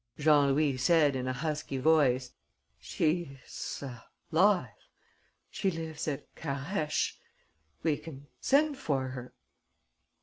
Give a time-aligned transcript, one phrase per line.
[0.17, 2.33] Jean Louis said, in a husky voice:
[2.79, 3.83] "She is
[4.31, 4.71] alive....
[5.51, 7.19] She lives at Carhaix....
[7.83, 9.31] We can send for her...."